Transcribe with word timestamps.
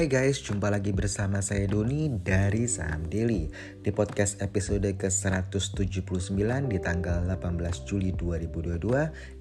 Hai 0.00 0.08
guys, 0.08 0.40
jumpa 0.40 0.72
lagi 0.72 0.96
bersama 0.96 1.44
saya 1.44 1.68
Doni 1.68 2.08
dari 2.08 2.64
Saham 2.64 3.04
Daily. 3.12 3.52
Di 3.84 3.92
podcast 3.92 4.40
episode 4.40 4.88
ke-179 4.96 6.40
di 6.72 6.80
tanggal 6.80 7.28
18 7.28 7.84
Juli 7.84 8.08
2022 8.16 8.80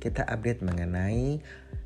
Kita 0.03 0.27
update 0.27 0.59
mengenai 0.59 1.39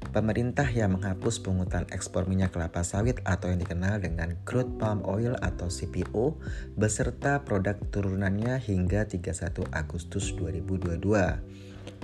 pemerintah 0.10 0.66
yang 0.66 0.98
menghapus 0.98 1.46
pungutan 1.46 1.86
ekspor 1.94 2.26
minyak 2.26 2.50
kelapa 2.58 2.82
sawit 2.82 3.22
atau 3.30 3.54
yang 3.54 3.62
dikenal 3.62 4.02
dengan 4.02 4.34
crude 4.42 4.74
palm 4.82 5.06
oil 5.06 5.38
atau 5.46 5.70
CPO 5.70 6.42
Beserta 6.74 7.46
produk 7.46 7.78
turunannya 7.94 8.58
hingga 8.58 9.06
31 9.06 9.70
Agustus 9.70 10.34
2022 10.34 11.53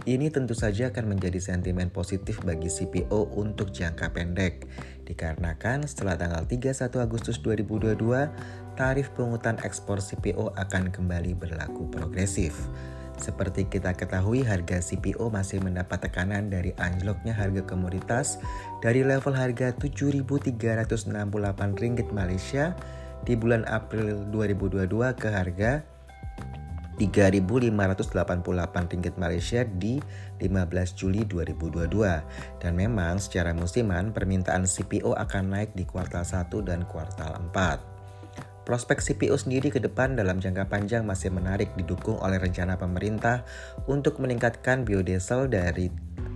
ini 0.09 0.33
tentu 0.33 0.57
saja 0.57 0.89
akan 0.89 1.13
menjadi 1.13 1.37
sentimen 1.37 1.93
positif 1.93 2.41
bagi 2.41 2.65
CPO 2.65 3.37
untuk 3.37 3.69
jangka 3.69 4.09
pendek, 4.09 4.65
dikarenakan 5.05 5.85
setelah 5.85 6.17
tanggal 6.17 6.49
31 6.49 6.97
Agustus 6.97 7.37
2022, 7.45 7.93
tarif 8.73 9.13
pungutan 9.13 9.61
ekspor 9.61 10.01
CPO 10.01 10.57
akan 10.57 10.89
kembali 10.89 11.37
berlaku 11.37 11.85
progresif. 11.93 12.57
Seperti 13.21 13.69
kita 13.69 13.93
ketahui, 13.93 14.41
harga 14.41 14.81
CPO 14.81 15.29
masih 15.29 15.61
mendapat 15.61 16.09
tekanan 16.09 16.49
dari 16.49 16.73
anjloknya 16.81 17.35
harga 17.35 17.61
komoditas 17.67 18.39
dari 18.81 19.05
level 19.05 19.35
harga 19.35 19.75
Rp7.368 19.77 22.09
Malaysia 22.15 22.73
di 23.27 23.37
bulan 23.37 23.67
April 23.67 24.25
2022 24.31 24.87
ke 25.19 25.29
harga 25.29 25.98
3.588 26.99 28.91
ringgit 28.91 29.15
Malaysia 29.15 29.63
di 29.63 30.03
15 30.43 30.99
Juli 30.99 31.23
2022. 31.23 32.59
Dan 32.59 32.75
memang 32.75 33.23
secara 33.23 33.55
musiman 33.55 34.11
permintaan 34.11 34.67
CPO 34.67 35.15
akan 35.15 35.55
naik 35.55 35.71
di 35.79 35.87
kuartal 35.87 36.27
1 36.27 36.51
dan 36.67 36.83
kuartal 36.83 37.39
4. 37.55 38.67
Prospek 38.67 39.01
CPO 39.01 39.33
sendiri 39.33 39.73
ke 39.73 39.81
depan 39.81 40.13
dalam 40.13 40.37
jangka 40.37 40.69
panjang 40.69 41.01
masih 41.01 41.33
menarik 41.33 41.73
didukung 41.73 42.21
oleh 42.21 42.37
rencana 42.37 42.77
pemerintah 42.77 43.41
untuk 43.89 44.21
meningkatkan 44.21 44.85
biodiesel 44.85 45.49
dari 45.49 45.89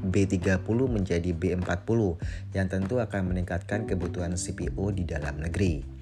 B30 0.03 0.65
menjadi 0.65 1.29
B40 1.29 1.99
yang 2.57 2.67
tentu 2.73 2.97
akan 2.97 3.29
meningkatkan 3.29 3.85
kebutuhan 3.85 4.33
CPO 4.33 4.97
di 4.97 5.05
dalam 5.05 5.45
negeri. 5.45 5.92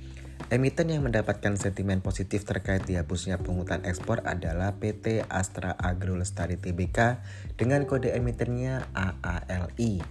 Emiten 0.49 0.89
yang 0.89 1.03
mendapatkan 1.05 1.53
sentimen 1.59 1.99
positif 1.99 2.47
terkait 2.47 2.81
dihapusnya 2.87 3.37
pungutan 3.37 3.83
ekspor 3.83 4.23
adalah 4.25 4.79
PT 4.79 5.27
Astra 5.27 5.77
Agro 5.77 6.17
Lestari 6.17 6.57
Tbk 6.57 7.19
dengan 7.59 7.83
kode 7.83 8.15
emitennya 8.15 8.89
AALI 8.95 10.01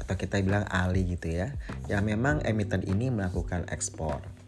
atau 0.00 0.14
kita 0.16 0.40
bilang 0.40 0.64
ALI 0.66 1.14
gitu 1.14 1.28
ya. 1.30 1.54
Yang 1.86 2.02
memang 2.16 2.42
emiten 2.42 2.82
ini 2.88 3.12
melakukan 3.12 3.68
ekspor. 3.68 4.39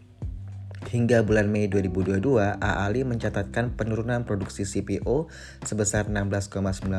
Hingga 0.83 1.23
bulan 1.23 1.47
Mei 1.47 1.71
2022, 1.71 2.59
AALI 2.59 3.07
mencatatkan 3.07 3.79
penurunan 3.79 4.27
produksi 4.27 4.67
CPO 4.67 5.31
sebesar 5.63 6.11
16,94 6.11 6.91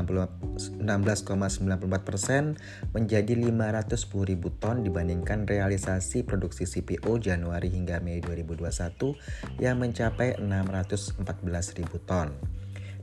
persen 2.00 2.56
menjadi 2.96 3.32
510 3.36 4.30
ribu 4.30 4.48
ton 4.56 4.80
dibandingkan 4.80 5.44
realisasi 5.44 6.24
produksi 6.24 6.64
CPO 6.64 7.20
Januari 7.20 7.68
hingga 7.68 8.00
Mei 8.00 8.24
2021 8.24 9.60
yang 9.60 9.76
mencapai 9.76 10.40
614 10.40 11.78
ribu 11.78 12.00
ton. 12.08 12.32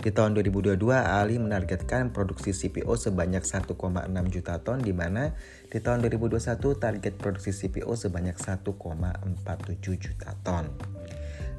Di 0.02 0.10
tahun 0.10 0.34
2022, 0.34 0.82
Ali 0.98 1.38
menargetkan 1.38 2.10
produksi 2.10 2.58
CPO 2.58 2.90
sebanyak 2.98 3.46
1,6 3.46 3.70
juta 4.34 4.58
ton, 4.66 4.82
di 4.82 4.98
mana 4.98 5.38
di 5.70 5.78
tahun 5.78 6.02
2021 6.02 6.58
target 6.58 7.14
produksi 7.22 7.54
CPO 7.54 7.94
sebanyak 7.94 8.34
1,47 8.34 10.02
juta 10.02 10.34
ton. 10.42 10.74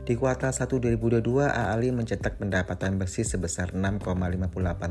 Di 0.02 0.18
kuartal 0.18 0.50
1 0.50 0.66
2022, 0.66 1.22
Ali 1.46 1.94
mencetak 1.94 2.42
pendapatan 2.42 2.98
bersih 2.98 3.22
sebesar 3.22 3.78
6,58 3.78 4.10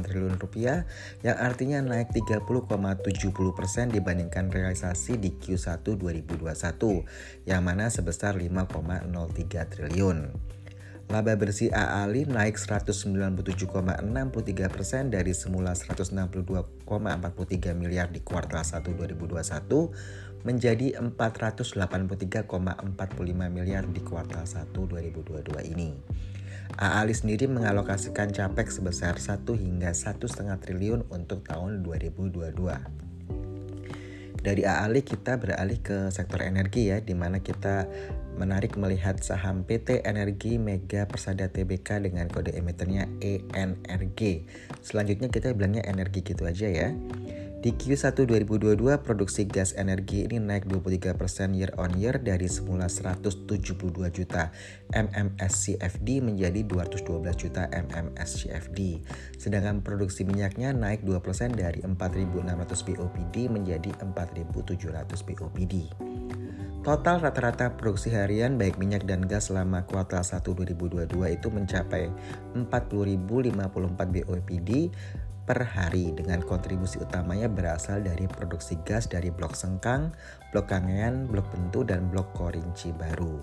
triliun 0.08 0.40
rupiah, 0.40 0.88
yang 1.20 1.36
artinya 1.36 1.84
naik 1.84 2.16
30,70 2.16 2.48
persen 3.52 3.92
dibandingkan 3.92 4.48
realisasi 4.48 5.20
di 5.20 5.36
Q1 5.36 5.84
2021, 6.00 7.04
yang 7.44 7.68
mana 7.68 7.92
sebesar 7.92 8.40
5,03 8.40 9.68
triliun. 9.68 10.32
Laba 11.12 11.36
bersih 11.36 11.68
AALI 11.76 12.24
naik 12.24 12.56
197,63% 12.56 15.12
dari 15.12 15.36
semula 15.36 15.76
162,43 15.76 16.88
miliar 17.76 18.08
di 18.16 18.24
kuartal 18.24 18.64
1 18.64 18.96
2021 18.96 20.48
menjadi 20.48 20.96
483,45 21.04 22.48
miliar 23.52 23.84
di 23.92 24.00
kuartal 24.00 24.48
1 24.48 24.72
2022 24.72 25.76
ini. 25.76 26.00
AALI 26.80 27.12
sendiri 27.12 27.52
mengalokasikan 27.52 28.32
capex 28.32 28.80
sebesar 28.80 29.20
1 29.20 29.44
hingga 29.52 29.92
1,5 29.92 30.16
triliun 30.64 31.12
untuk 31.12 31.44
tahun 31.44 31.84
2022 31.84 33.11
dari 34.42 34.66
AALI 34.66 35.02
kita 35.06 35.38
beralih 35.38 35.78
ke 35.82 36.10
sektor 36.10 36.42
energi 36.42 36.90
ya, 36.90 36.98
di 36.98 37.14
mana 37.14 37.42
kita 37.42 37.86
menarik 38.36 38.74
melihat 38.74 39.22
saham 39.22 39.62
PT 39.62 40.02
Energi 40.02 40.58
Mega 40.58 41.06
Persada 41.06 41.46
Tbk 41.46 42.02
dengan 42.02 42.26
kode 42.26 42.58
emitennya 42.58 43.06
ENRG. 43.22 44.50
Selanjutnya 44.82 45.30
kita 45.30 45.54
bilangnya 45.54 45.86
energi 45.86 46.26
gitu 46.26 46.50
aja 46.50 46.66
ya. 46.66 46.90
Di 47.62 47.78
Q1 47.78 48.26
2022, 48.26 49.06
produksi 49.06 49.46
gas 49.46 49.78
energi 49.78 50.26
ini 50.26 50.42
naik 50.42 50.66
23% 50.66 51.14
year 51.54 51.70
on 51.78 51.94
year 51.94 52.18
dari 52.18 52.50
semula 52.50 52.90
172 52.90 53.78
juta 54.10 54.50
MMSCFD 54.90 56.26
menjadi 56.26 56.66
212 56.66 57.22
juta 57.38 57.70
MMSCFD. 57.70 59.06
Sedangkan 59.38 59.86
produksi 59.86 60.26
minyaknya 60.26 60.74
naik 60.74 61.06
2% 61.06 61.54
dari 61.54 61.86
4.600 61.86 62.50
BOPD 62.82 63.54
menjadi 63.54 63.94
4.700 64.10 65.22
BOPD. 65.22 65.76
Total 66.82 67.22
rata-rata 67.22 67.78
produksi 67.78 68.10
harian 68.10 68.58
baik 68.58 68.82
minyak 68.82 69.06
dan 69.06 69.30
gas 69.30 69.54
selama 69.54 69.86
kuartal 69.86 70.26
1 70.26 70.42
2022 70.42 71.14
itu 71.30 71.48
mencapai 71.54 72.10
40.054 72.58 73.22
BOPD 74.02 74.90
per 75.46 75.66
hari 75.66 76.14
dengan 76.14 76.42
kontribusi 76.46 77.02
utamanya 77.02 77.50
berasal 77.50 78.02
dari 78.06 78.30
produksi 78.30 78.78
gas 78.86 79.10
dari 79.10 79.34
blok 79.34 79.58
Sengkang, 79.58 80.14
blok 80.54 80.70
Kangean, 80.70 81.26
blok 81.28 81.50
Bentu, 81.50 81.82
dan 81.82 82.08
blok 82.14 82.32
Korinci 82.38 82.94
Baru. 82.94 83.42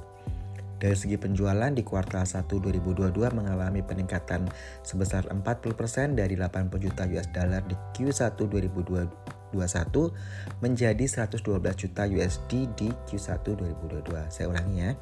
Dari 0.78 0.94
segi 0.94 1.19
penjualan 1.19 1.75
di 1.75 1.82
kuartal 1.82 2.22
1 2.22 2.47
2022 2.47 3.10
mengalami 3.34 3.82
peningkatan 3.82 4.47
sebesar 4.87 5.26
40% 5.26 6.14
dari 6.14 6.38
80 6.38 6.70
juta 6.78 7.03
US 7.10 7.28
dollar 7.34 7.66
di 7.66 7.75
Q1 7.98 8.38
2022 8.38 9.38
2021 9.53 10.60
menjadi 10.60 11.04
112 11.08 11.41
juta 11.81 12.03
USD 12.04 12.53
di 12.76 12.88
Q1 13.08 13.44
2022. 13.44 14.28
Saya 14.28 14.47
ulangi 14.53 14.76
ya. 14.76 14.92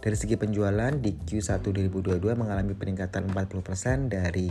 Dari 0.00 0.16
segi 0.16 0.40
penjualan 0.40 0.96
di 0.96 1.12
Q1 1.12 1.60
2022 1.60 2.24
mengalami 2.32 2.72
peningkatan 2.72 3.28
40% 3.36 4.08
dari 4.08 4.48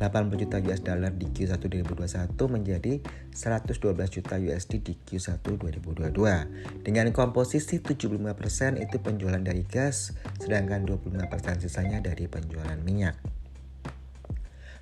80 0.00 0.40
juta 0.40 0.56
US 0.64 0.80
dollar 0.80 1.12
di 1.12 1.28
Q1 1.28 1.60
2021 1.60 2.32
menjadi 2.48 3.04
112 3.28 3.76
juta 4.08 4.34
USD 4.40 4.72
di 4.80 4.96
Q1 4.96 5.44
2022. 5.44 6.80
Dengan 6.80 7.12
komposisi 7.12 7.84
75% 7.84 8.80
itu 8.80 8.96
penjualan 9.04 9.44
dari 9.44 9.68
gas, 9.68 10.16
sedangkan 10.40 10.88
25% 10.88 11.60
sisanya 11.60 12.00
dari 12.00 12.24
penjualan 12.24 12.80
minyak. 12.80 13.35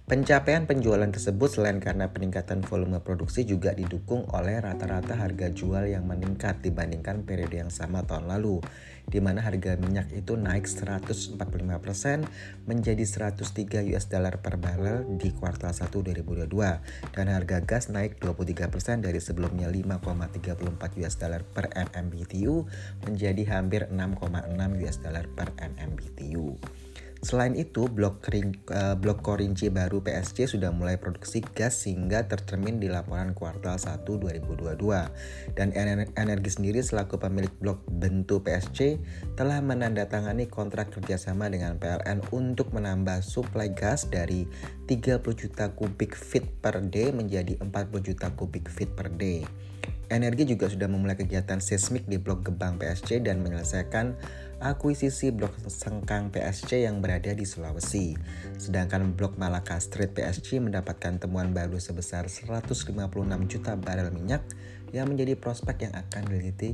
Pencapaian 0.05 0.69
penjualan 0.69 1.09
tersebut 1.09 1.49
selain 1.49 1.81
karena 1.81 2.13
peningkatan 2.13 2.61
volume 2.61 3.01
produksi 3.01 3.49
juga 3.49 3.73
didukung 3.73 4.29
oleh 4.37 4.61
rata-rata 4.61 5.17
harga 5.17 5.49
jual 5.49 5.89
yang 5.89 6.05
meningkat 6.05 6.61
dibandingkan 6.61 7.25
periode 7.25 7.57
yang 7.57 7.73
sama 7.73 8.05
tahun 8.05 8.29
lalu, 8.29 8.61
di 9.09 9.25
mana 9.25 9.41
harga 9.41 9.81
minyak 9.81 10.13
itu 10.13 10.37
naik 10.37 10.69
145% 10.69 11.41
menjadi 12.69 13.01
103 13.01 13.97
US 13.97 14.05
dollar 14.13 14.45
per 14.45 14.61
barrel 14.61 15.09
di 15.17 15.33
kuartal 15.33 15.73
1 15.73 15.89
2022 15.89 16.53
dan 17.17 17.27
harga 17.33 17.65
gas 17.65 17.89
naik 17.89 18.21
23% 18.21 19.01
dari 19.01 19.25
sebelumnya 19.25 19.73
5,34 19.73 21.01
US 21.01 21.17
dollar 21.17 21.49
per 21.49 21.73
MMBTU 21.73 22.69
menjadi 23.09 23.57
hampir 23.57 23.89
6,6 23.89 24.85
US 24.85 24.97
dollar 25.01 25.25
per 25.33 25.49
MMBTU. 25.57 26.84
Selain 27.25 27.57
itu, 27.57 27.89
blok, 27.89 28.21
kering, 28.21 28.69
uh, 28.69 29.01
blok 29.01 29.25
Korinci 29.25 29.73
baru 29.73 30.05
PSC 30.05 30.45
sudah 30.45 30.69
mulai 30.77 31.01
produksi 31.01 31.41
gas 31.41 31.89
sehingga 31.89 32.29
tercermin 32.29 32.77
di 32.77 32.93
laporan 32.93 33.33
kuartal 33.33 33.81
1 33.81 34.05
2022. 34.05 35.57
Dan 35.57 35.73
Energi 36.21 36.51
sendiri 36.53 36.85
selaku 36.85 37.17
pemilik 37.17 37.49
blok 37.65 37.81
Bentu 37.89 38.45
PSC 38.45 39.01
telah 39.41 39.65
menandatangani 39.65 40.53
kontrak 40.53 40.93
kerjasama 40.93 41.49
dengan 41.49 41.81
PLN 41.81 42.29
untuk 42.29 42.77
menambah 42.77 43.25
suplai 43.25 43.73
gas 43.73 44.05
dari 44.05 44.45
30 44.85 45.25
juta 45.33 45.73
kubik 45.73 46.13
feet 46.13 46.45
per 46.61 46.77
day 46.93 47.09
menjadi 47.09 47.57
40 47.57 48.05
juta 48.05 48.37
kubik 48.37 48.69
feet 48.69 48.93
per 48.93 49.09
day. 49.09 49.49
Energi 50.13 50.45
juga 50.45 50.69
sudah 50.69 50.85
memulai 50.85 51.17
kegiatan 51.17 51.65
seismik 51.65 52.05
di 52.05 52.21
blok 52.21 52.45
Gebang 52.45 52.77
PSC 52.77 53.25
dan 53.25 53.41
menyelesaikan 53.41 54.13
akuisisi 54.65 55.29
blok 55.29 55.53
Sengkang 55.69 56.33
PSC 56.33 56.89
yang 56.89 57.05
berada 57.05 57.29
di 57.37 57.45
Sulawesi. 57.45 58.17
Sedangkan 58.57 59.13
blok 59.13 59.37
Malaka 59.37 59.77
Street 59.77 60.17
PSC 60.17 60.57
mendapatkan 60.57 61.21
temuan 61.21 61.53
baru 61.53 61.77
sebesar 61.77 62.33
156 62.33 62.81
juta 63.45 63.77
barel 63.77 64.09
minyak 64.09 64.41
yang 64.97 65.13
menjadi 65.13 65.37
prospek 65.37 65.85
yang 65.85 65.95
akan 66.01 66.23
diliti 66.33 66.73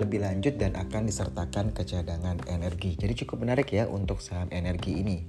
lebih 0.00 0.24
lanjut 0.24 0.56
dan 0.56 0.72
akan 0.80 1.04
disertakan 1.04 1.76
ke 1.76 1.84
cadangan 1.84 2.40
energi. 2.48 2.96
Jadi 2.96 3.12
cukup 3.20 3.44
menarik 3.44 3.68
ya 3.68 3.84
untuk 3.84 4.24
saham 4.24 4.48
energi 4.48 4.96
ini. 4.96 5.20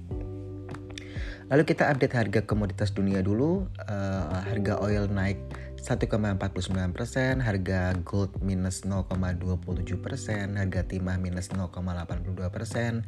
Lalu 1.52 1.68
kita 1.68 1.92
update 1.92 2.16
harga 2.16 2.40
komoditas 2.48 2.96
dunia 2.96 3.20
dulu. 3.20 3.68
Uh, 3.84 4.40
harga 4.48 4.80
oil 4.80 5.04
naik 5.12 5.36
1,49 5.82 6.94
persen, 6.94 7.42
harga 7.42 7.90
gold 8.06 8.38
minus 8.38 8.86
0,27 8.86 9.98
persen, 9.98 10.54
harga 10.54 10.86
timah 10.86 11.18
minus 11.18 11.50
0,82 11.50 12.38
persen, 12.54 13.02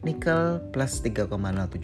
nikel 0.00 0.64
plus 0.72 1.04
3,07 1.04 1.28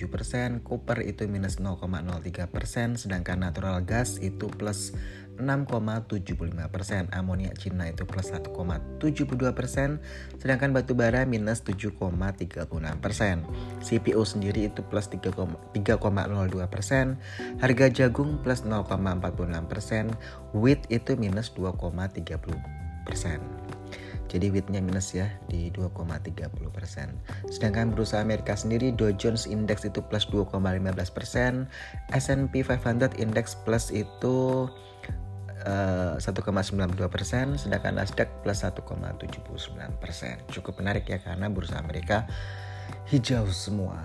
persen, 0.09 0.65
copper 0.65 1.05
itu 1.05 1.29
minus 1.29 1.61
0,03 1.61 2.49
persen, 2.49 2.97
sedangkan 2.97 3.45
natural 3.45 3.85
gas 3.85 4.17
itu 4.17 4.49
plus 4.49 4.97
6,75 5.41 6.53
persen, 6.69 7.09
amonia 7.11 7.51
Cina 7.57 7.89
itu 7.89 8.05
plus 8.05 8.29
1,72 8.29 9.01
persen, 9.57 9.99
sedangkan 10.37 10.77
batu 10.77 10.93
bara 10.93 11.25
minus 11.25 11.65
7,36 11.65 12.69
persen. 13.01 13.43
CPO 13.81 14.23
sendiri 14.23 14.69
itu 14.69 14.85
plus 14.85 15.09
3,02 15.09 15.49
persen, 16.69 17.17
harga 17.59 17.87
jagung 17.89 18.39
plus 18.45 18.63
0,46 18.63 19.65
persen, 19.67 20.13
wheat 20.53 20.85
itu 20.93 21.17
minus 21.17 21.49
2,30 21.57 22.55
persen. 23.09 23.41
Jadi 24.31 24.47
wheatnya 24.55 24.79
minus 24.79 25.11
ya 25.11 25.27
di 25.51 25.75
2,30 25.75 26.55
persen. 26.71 27.19
Sedangkan 27.51 27.91
bursa 27.91 28.23
Amerika 28.23 28.55
sendiri 28.55 28.95
Dow 28.95 29.11
Jones 29.11 29.51
Index 29.51 29.83
itu 29.83 29.99
plus 30.07 30.31
2,15 30.31 30.87
persen, 31.11 31.67
S&P 32.15 32.63
500 32.63 33.19
Index 33.19 33.59
plus 33.67 33.91
itu 33.91 34.71
1,92 35.65 36.97
eh, 36.97 37.11
persen, 37.11 37.47
sedangkan 37.61 38.01
Nasdaq 38.01 38.45
plus 38.45 38.65
1,79 38.65 40.01
persen. 40.01 40.41
Cukup 40.49 40.81
menarik 40.81 41.09
ya 41.09 41.21
karena 41.21 41.53
bursa 41.53 41.79
Amerika 41.79 42.25
hijau 43.12 43.47
semua. 43.53 44.03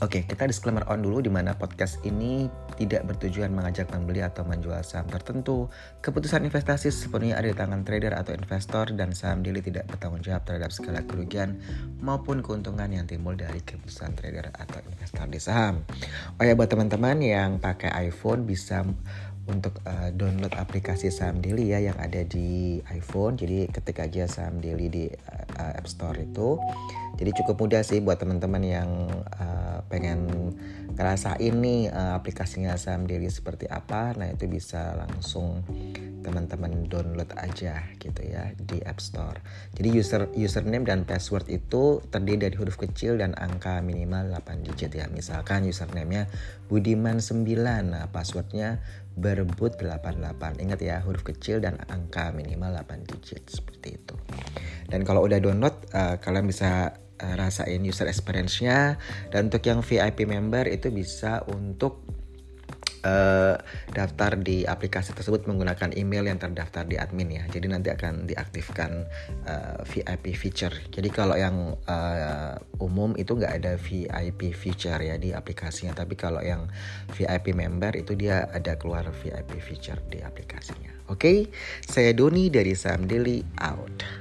Oke, 0.00 0.24
kita 0.24 0.48
disclaimer 0.48 0.80
on 0.88 1.04
dulu 1.04 1.20
di 1.20 1.28
mana 1.28 1.52
podcast 1.52 2.00
ini 2.08 2.48
tidak 2.80 3.04
bertujuan 3.04 3.52
mengajak 3.52 3.92
membeli 3.92 4.24
atau 4.24 4.48
menjual 4.48 4.80
saham 4.80 5.04
tertentu. 5.04 5.68
Keputusan 6.00 6.48
investasi 6.48 6.88
sepenuhnya 6.88 7.36
ada 7.36 7.52
di 7.52 7.52
tangan 7.52 7.84
trader 7.84 8.16
atau 8.16 8.32
investor 8.32 8.88
dan 8.96 9.12
saham 9.12 9.44
daily 9.44 9.60
tidak 9.60 9.92
bertanggung 9.92 10.24
jawab 10.24 10.48
terhadap 10.48 10.72
segala 10.72 11.04
kerugian 11.04 11.60
maupun 12.00 12.40
keuntungan 12.40 12.88
yang 12.88 13.04
timbul 13.04 13.36
dari 13.36 13.60
keputusan 13.60 14.16
trader 14.16 14.48
atau 14.56 14.80
investor 14.88 15.28
di 15.28 15.36
saham. 15.36 15.84
Oh 16.40 16.48
ya 16.48 16.56
buat 16.56 16.72
teman-teman 16.72 17.20
yang 17.20 17.60
pakai 17.60 17.92
iPhone 18.08 18.48
bisa 18.48 18.80
untuk 19.48 19.80
uh, 19.88 20.12
download 20.12 20.52
aplikasi 20.58 21.08
Saham 21.08 21.40
Daily 21.40 21.72
ya 21.72 21.80
yang 21.80 21.96
ada 21.96 22.20
di 22.26 22.80
iPhone. 22.92 23.40
Jadi 23.40 23.70
ketik 23.72 24.02
aja 24.02 24.28
Saham 24.28 24.60
Daily 24.60 24.92
di 24.92 25.04
uh, 25.08 25.78
App 25.78 25.88
Store 25.88 26.18
itu. 26.20 26.60
Jadi 27.16 27.30
cukup 27.36 27.60
mudah 27.60 27.82
sih 27.84 28.00
buat 28.00 28.20
teman-teman 28.20 28.62
yang 28.64 28.90
uh, 29.36 29.84
pengen 29.88 30.52
ngerasain 30.96 31.54
nih 31.56 31.92
uh, 31.92 32.16
aplikasinya 32.16 32.76
Saham 32.76 33.08
Daily 33.08 33.28
seperti 33.28 33.68
apa. 33.68 34.12
Nah, 34.16 34.28
itu 34.32 34.44
bisa 34.48 34.92
langsung 34.96 35.64
teman-teman 36.20 36.86
download 36.86 37.28
aja 37.40 37.84
gitu 37.96 38.20
ya 38.22 38.52
di 38.56 38.80
App 38.84 39.00
Store. 39.00 39.40
Jadi 39.76 39.88
user 39.96 40.22
username 40.36 40.84
dan 40.84 41.08
password 41.08 41.48
itu 41.48 42.04
terdiri 42.12 42.48
dari 42.48 42.56
huruf 42.56 42.76
kecil 42.76 43.16
dan 43.18 43.32
angka 43.36 43.80
minimal 43.80 44.32
8 44.36 44.66
digit 44.68 44.92
ya. 44.92 45.08
Misalkan 45.08 45.64
username-nya 45.64 46.28
Budiman9, 46.68 47.44
nah 47.88 48.06
passwordnya 48.12 48.84
berebut 49.16 49.80
88. 49.80 50.62
Ingat 50.62 50.80
ya 50.80 51.02
huruf 51.02 51.24
kecil 51.26 51.60
dan 51.64 51.80
angka 51.88 52.30
minimal 52.30 52.76
8 52.76 53.10
digit 53.10 53.42
seperti 53.48 53.98
itu. 53.98 54.16
Dan 54.86 55.02
kalau 55.02 55.24
udah 55.24 55.40
download 55.40 55.76
uh, 55.92 56.16
kalian 56.20 56.46
bisa 56.46 56.94
uh, 57.20 57.34
rasain 57.36 57.84
user 57.84 58.08
experience-nya 58.08 58.96
dan 59.28 59.52
untuk 59.52 59.62
yang 59.66 59.80
VIP 59.84 60.24
member 60.26 60.66
itu 60.66 60.88
bisa 60.88 61.44
untuk 61.48 62.19
uh, 63.04 63.56
daftar 63.92 64.36
di 64.40 64.64
aplikasi 64.64 65.16
tersebut 65.16 65.48
menggunakan 65.48 65.92
email 65.96 66.28
yang 66.28 66.38
terdaftar 66.40 66.84
di 66.86 66.96
admin 66.96 67.30
ya. 67.30 67.44
Jadi 67.48 67.66
nanti 67.70 67.88
akan 67.92 68.28
diaktifkan 68.28 69.06
uh, 69.46 69.80
eh, 69.80 70.04
VIP 70.06 70.36
feature. 70.36 70.74
Jadi 70.92 71.08
kalau 71.08 71.36
yang 71.36 71.76
uh, 71.88 72.54
umum 72.80 73.16
itu 73.16 73.36
nggak 73.36 73.54
ada 73.62 73.72
VIP 73.80 74.52
feature 74.52 75.00
ya 75.00 75.16
di 75.16 75.32
aplikasinya. 75.32 75.96
Tapi 75.96 76.14
kalau 76.14 76.40
yang 76.40 76.68
VIP 77.12 77.56
member 77.56 77.96
itu 77.96 78.16
dia 78.16 78.48
ada 78.50 78.76
keluar 78.76 79.08
VIP 79.10 79.58
feature 79.60 80.00
di 80.08 80.20
aplikasinya. 80.20 81.10
Oke, 81.10 81.18
okay? 81.18 81.38
saya 81.82 82.14
Doni 82.14 82.54
dari 82.54 82.70
Sam 82.78 83.10
Daily 83.10 83.42
out. 83.58 84.19